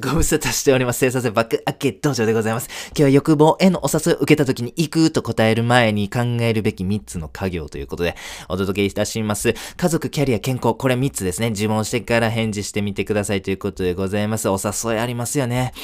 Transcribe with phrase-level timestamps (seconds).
[0.00, 0.98] ご無沙汰しております。
[0.98, 2.68] 生産性バックアッケ道場でございます。
[2.88, 8.16] 今日は欲望へのお誘いを受けた時に行くと答える前に考えるべき3つの家業ということで
[8.48, 9.54] お届けいたします。
[9.76, 11.50] 家族、キャリア、健康、これ3つですね。
[11.50, 14.48] 自問してから返事してみてくださいということでございます。
[14.48, 15.74] お誘いありますよね。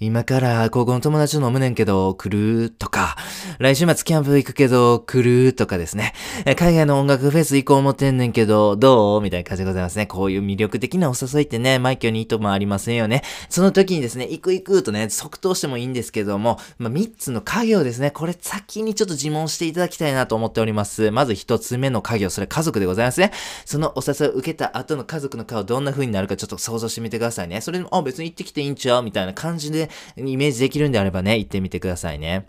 [0.00, 3.16] 今から高校の友達と飲むねんけど来るとか、
[3.58, 6.14] 来週末キャンプ行くけど来るとかですね。
[6.56, 10.06] 海外の音楽フェス行こう思ってんねんけど、どうみたいな感じでございますね。
[10.06, 13.24] こういう魅力的なお誘いってね、毎挙に意図もありませんよね。
[13.48, 18.12] その時にですね、行く行くとね、即答してもいいんですけども、まあ、3つの家業ですね。
[18.12, 21.10] これ先にちょっと自問していただきたいなと思っております。
[21.10, 23.32] まず1つ目の家業、それ家族でございますね。
[23.64, 27.60] そのお誘いを受けた後の家族の顔どんな風になるかちょっと想像してみてくださいね。
[27.62, 32.46] それでも、あ、別に行ってきていいんちゃうみたいな感じでイメージできるんであればね、行ってみてくださいね。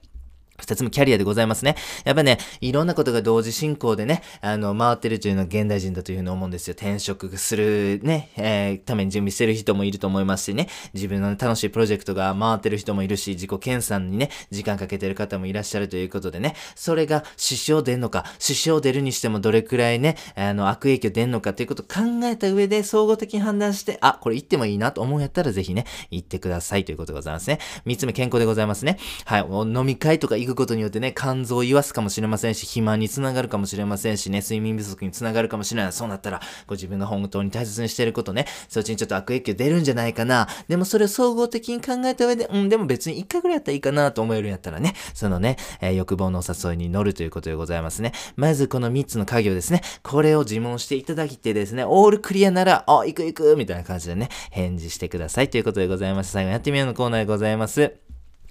[0.60, 1.76] 二つ目キャリアでございますね。
[2.06, 6.74] やっぱね、いろんなことが同時進行でね、あの、回ってるというのは現代人だというふうに思うんですよ。
[6.74, 27.60] 転職するね、えー、ために準備してる人もいると思いますしね、自分の、楽しいプロジェクトが回ってる人もいるし、自己研鑽にね、時間かけてる方もいらっしゃるということでね、それが支障出んのか、支障出るにしてもどれくらいね、あの、悪影響出んのかということを考えた上で、総合的に判断して、あ、これ行ってもいいなと思うやったらぜひね、行ってくださいということでございますね。
[27.86, 28.98] 三つ目、健康でございますね。
[29.26, 35.94] はい、飲み会とか行くことによってね、肝臓を言わすかもしれませんし、肥満につながるかもしれませんしね、睡眠不足につながるかもしれない。
[35.94, 40.48] そうなったら、ご自分が本当に大切にしてることね、そっちにちょっと悪影響出るんじゃないかな。
[40.68, 48.14] でもそれを総合的に考えた上で、うん、でも別に一回ぐらいやったらいいかなと思えるんやったらね、そのね、えー、欲望のお誘いに乗るということでございますね。
[48.36, 49.82] まずこの3つの家業ですね。
[50.04, 56.32] これを自問していただきてですね、オールクリアなら、あ、行く行くみたいな感じでね、返事してくださいということでございます。
[56.32, 58.09] 最後やってみようのコーナーでございます。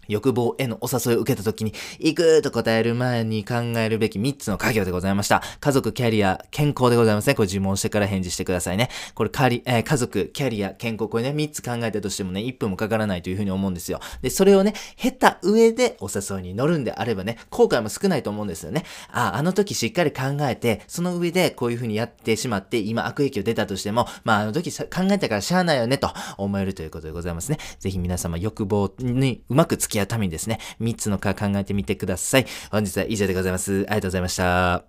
[0.08, 5.42] 欲望へのお誘いを受けた時に、行くと答える前に考えるべき3つの家業でございました。
[5.60, 7.34] 家族、キャリア、健康でございますね。
[7.34, 8.88] これ呪文してから返事してくださいね。
[9.14, 14.00] これ、かり、えー、家族、キャリア、健康、これね、3つ考えたとしてもね、1分もかからないというふうに思うんですよ。
[14.22, 18.84] で、それをね、経た上でお誘いに乗るんであればね、後悔も少ないと思うんですよね。
[19.12, 27.58] あ、あの時しっかり考えて、その上でこういうふうにやってしまって、今悪影響出たとしても、まあ、あの時考えたからしゃあないよね、と思えるということでございますね。
[27.78, 32.46] ぜひ皆様欲望にうまく付き合うためにですね、3つのか考えてみてください。
[32.70, 33.72] 本日は以上でございます。
[33.72, 34.88] ありがとうございました。